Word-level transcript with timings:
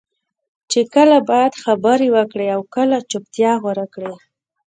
چې 0.71 0.79
کله 0.93 1.17
باید 1.31 1.53
خبرې 1.63 2.07
وکړې 2.15 2.47
او 2.55 2.61
کله 2.75 2.97
چپتیا 3.11 3.51
غوره 3.61 3.85
کړې. 3.93 4.13